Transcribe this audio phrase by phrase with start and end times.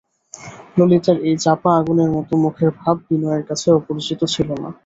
[0.77, 4.69] ললিতার এই চাপা আগুনের মতো মুখের ভাব বিনয়ের কাছে অপরিচিত ছিল না।